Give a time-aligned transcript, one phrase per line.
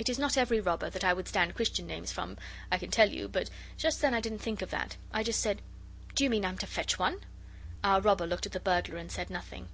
[0.00, 2.36] It is not every robber that I would stand Christian names from,
[2.72, 4.96] I can tell you but just then I didn't think of that.
[5.12, 5.62] I just said
[6.16, 7.20] 'Do you mean I'm to fetch one?'
[7.84, 9.68] Our robber looked at the burglar and said nothing.